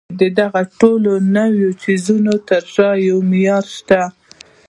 [0.19, 4.01] د دغو ټولو نويو څيزونو تر شا يو معيار شته.